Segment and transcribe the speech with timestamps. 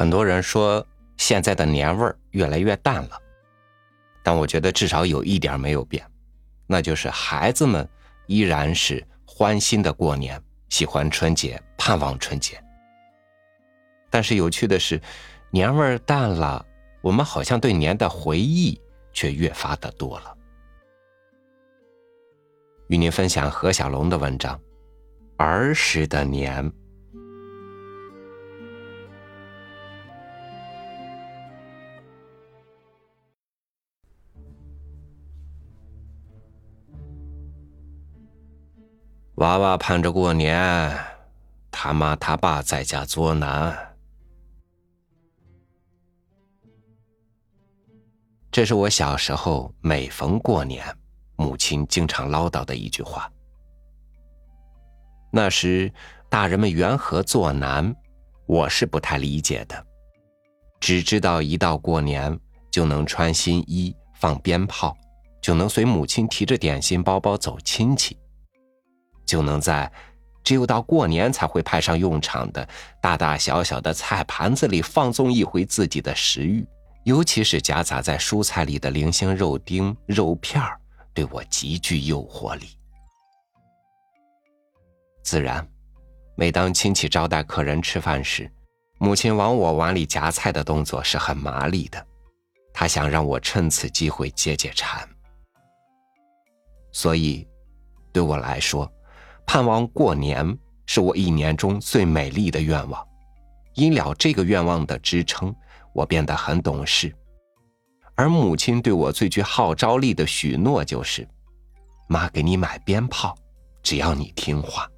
[0.00, 0.86] 很多人说
[1.18, 3.20] 现在的年味儿越来越淡了，
[4.22, 6.10] 但我觉得至少有一点没有变，
[6.66, 7.86] 那就是孩子们
[8.26, 12.58] 依然是欢欣的过年，喜欢春节，盼望春节。
[14.08, 14.98] 但是有趣的是，
[15.50, 16.64] 年味儿淡了，
[17.02, 18.80] 我们好像对年的回忆
[19.12, 20.34] 却越发的多了。
[22.86, 24.56] 与您分享何小龙的文章
[25.36, 26.64] 《儿时的年》。
[39.40, 40.94] 娃娃盼着过年，
[41.70, 43.74] 他妈他爸在家作难。
[48.50, 50.84] 这是我小时候每逢过年，
[51.36, 53.32] 母亲经常唠叨的一句话。
[55.32, 55.90] 那时
[56.28, 57.94] 大人们缘何作难，
[58.44, 59.86] 我是不太理解的，
[60.80, 62.38] 只知道一到过年
[62.70, 64.94] 就能穿新衣、放鞭炮，
[65.40, 68.18] 就能随母亲提着点心包包走亲戚。
[69.30, 69.88] 就能在
[70.42, 72.68] 只有到过年才会派上用场的
[73.00, 76.66] 大大小小的菜盘子里放纵一回自己的食欲，
[77.04, 80.76] 尤其是夹杂在蔬菜里的零星肉丁、肉片儿
[81.14, 82.70] 对我极具诱惑力。
[85.22, 85.64] 自然，
[86.34, 88.50] 每当亲戚招待客人吃饭时，
[88.98, 92.04] 母亲往我碗里夹菜的动作是很麻利的，
[92.72, 95.08] 她想让我趁此机会解解馋。
[96.90, 97.46] 所以，
[98.12, 98.90] 对我来说，
[99.52, 100.56] 盼望过年
[100.86, 103.04] 是我一年中最美丽的愿望，
[103.74, 105.52] 因了这个愿望的支撑，
[105.92, 107.12] 我变得很懂事。
[108.14, 111.28] 而母亲对我最具号召力的许诺就是
[112.06, 113.36] ：“妈给你买鞭炮，
[113.82, 114.88] 只要你听话。”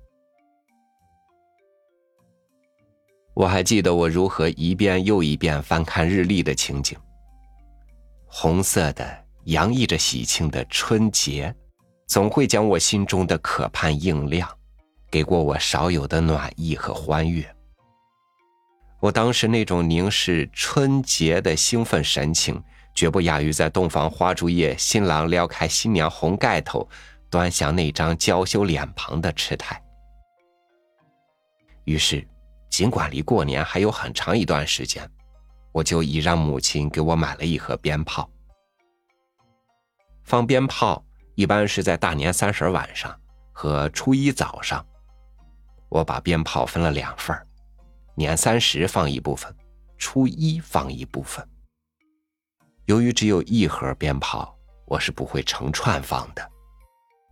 [3.32, 6.94] 我还记得我如何一遍又一遍翻看日历的情景。
[8.26, 11.56] 红色的，洋溢着喜庆的春节。
[12.12, 14.46] 总会将我心中的渴盼映亮，
[15.10, 17.42] 给过我少有的暖意和欢悦。
[19.00, 22.62] 我当时那种凝视春节的兴奋神情，
[22.94, 26.86] 绝不亚于在洞房花烛夜，新郎撩开新娘红盖头，
[27.30, 29.82] 端详那张娇羞脸庞的痴态。
[31.84, 32.28] 于是，
[32.68, 35.10] 尽管离过年还有很长一段时间，
[35.72, 38.28] 我就已让母亲给我买了一盒鞭炮，
[40.24, 41.02] 放鞭炮。
[41.34, 43.18] 一般是在大年三十晚上
[43.52, 44.84] 和初一早上，
[45.88, 47.36] 我把鞭炮分了两份
[48.14, 49.54] 年三十放一部分，
[49.96, 51.46] 初一放一部分。
[52.84, 54.54] 由于只有一盒鞭炮，
[54.86, 56.50] 我是不会成串放的。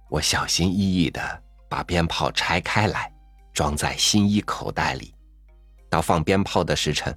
[0.09, 3.13] 我小心翼翼的把鞭炮拆开来，
[3.53, 5.15] 装在新衣口袋里。
[5.91, 7.17] 到放鞭炮的时辰，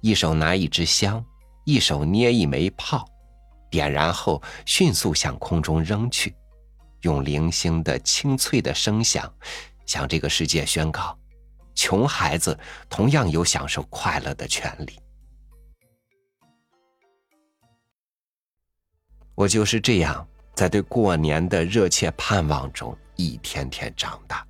[0.00, 1.22] 一手拿一支香，
[1.64, 3.06] 一手捏一枚炮。
[3.72, 6.34] 点燃后，迅速向空中扔去，
[7.00, 9.32] 用零星的清脆的声响，
[9.86, 11.18] 向这个世界宣告：
[11.74, 12.56] 穷孩子
[12.90, 15.00] 同样有享受快乐的权利。
[19.34, 24.46] 我就是这样，在对过年的热切盼望中一天天长大。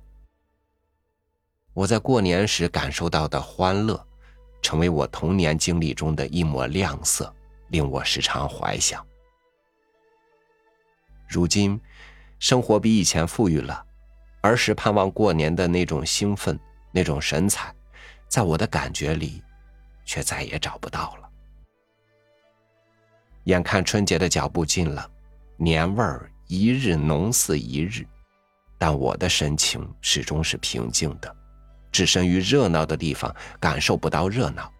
[1.73, 4.05] 我在过年时感受到的欢乐，
[4.61, 7.33] 成为我童年经历中的一抹亮色，
[7.69, 9.03] 令我时常怀想。
[11.33, 11.81] 如今，
[12.37, 13.83] 生活比以前富裕了，
[14.41, 16.59] 儿时盼望过年的那种兴奋、
[16.91, 17.73] 那种神采，
[18.27, 19.41] 在我的感觉里，
[20.05, 21.29] 却再也找不到了。
[23.45, 25.09] 眼看春节的脚步近了，
[25.57, 28.05] 年味儿一日浓似一日，
[28.77, 31.35] 但我的神情始终是平静的，
[31.91, 34.71] 置身于热闹的地方，感受不到热闹。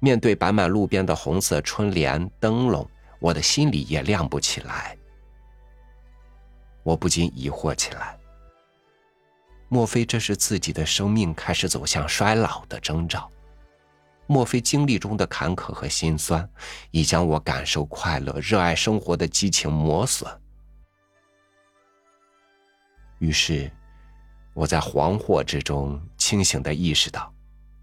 [0.00, 2.84] 面对摆满路边的红色春联、灯笼，
[3.20, 4.96] 我的心里也亮不起来。
[6.82, 8.18] 我不禁疑惑起来：
[9.68, 13.30] 莫非这是自己的生命开始走向衰老的征兆？
[14.26, 16.48] 莫非经历中的坎坷和心酸，
[16.90, 20.30] 已将我感受快乐、热爱生活的激情磨损？
[23.18, 23.70] 于是，
[24.54, 27.32] 我在惶惑之中清醒的意识到，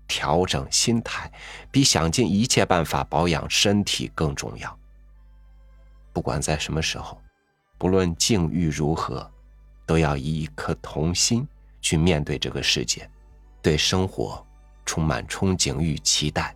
[0.07, 1.31] 调整心态
[1.71, 4.79] 比想尽一切办法保养身体更重要。
[6.11, 7.21] 不管在什么时候。
[7.79, 9.27] 不论境遇如何，
[9.85, 11.47] 都要以一颗童心
[11.81, 13.09] 去面对这个世界，
[13.61, 14.45] 对生活
[14.85, 16.53] 充满憧憬与期待，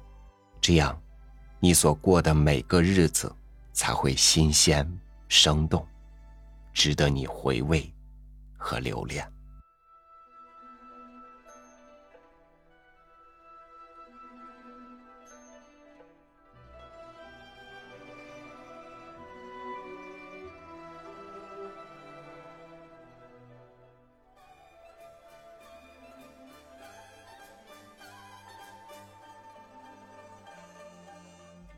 [0.60, 1.02] 这样，
[1.62, 3.34] 你所过的每个日子
[3.72, 4.86] 才会新鲜
[5.30, 5.88] 生动，
[6.74, 7.90] 值得你回味
[8.58, 9.26] 和留恋。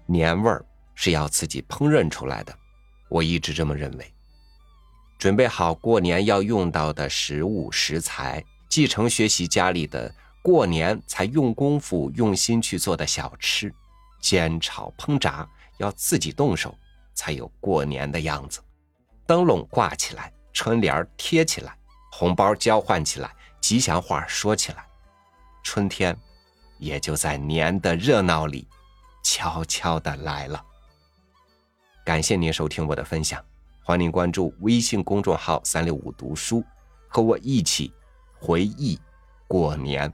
[0.06, 2.56] 年味儿是要自己烹饪出来的，
[3.10, 4.13] 我一直这么认为。
[5.18, 10.13] 准备好过年要用到的食物食材，继承学习家里的
[10.44, 13.74] 过年才用功夫用心去做的小吃，
[14.22, 15.48] 煎炒烹炸
[15.78, 16.78] 要自己动手，
[17.13, 18.62] 才有过年的样子。
[19.25, 21.75] 灯笼挂起来，春联贴起来，
[22.12, 24.86] 红包交换起来，吉祥话说起来，
[25.63, 26.16] 春天
[26.78, 28.68] 也就在年的热闹里
[29.25, 30.63] 悄悄的来了。
[32.06, 33.44] 感谢您收听我的分享，
[33.83, 36.63] 欢迎关注微信公众号“三六五读书”，
[37.10, 37.92] 和我一起
[38.39, 39.00] 回忆
[39.48, 40.13] 过年。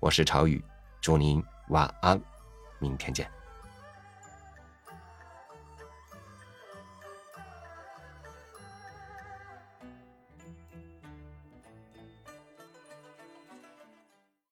[0.00, 0.64] 我是朝雨，
[1.02, 2.18] 祝您晚安，
[2.78, 3.39] 明天见。